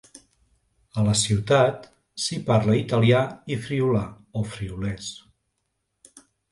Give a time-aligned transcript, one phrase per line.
[1.01, 1.85] A la ciutat
[2.23, 3.21] s'hi parla italià
[3.57, 4.05] i friülà
[4.43, 5.15] o friülès.